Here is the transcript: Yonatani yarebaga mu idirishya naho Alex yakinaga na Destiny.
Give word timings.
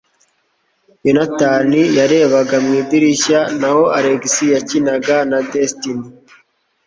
Yonatani 1.05 1.81
yarebaga 1.97 2.55
mu 2.65 2.71
idirishya 2.81 3.39
naho 3.59 3.83
Alex 3.97 4.23
yakinaga 4.53 5.17
na 5.29 5.39
Destiny. 5.51 6.05